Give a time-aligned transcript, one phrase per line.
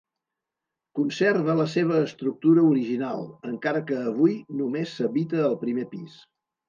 [0.99, 6.19] Conserva la seva estructura original, encara que avui només s'habita el primer pis.